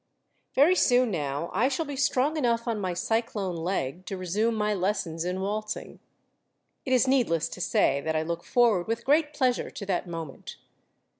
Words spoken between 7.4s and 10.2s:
to say that I look forward with great pleasure to that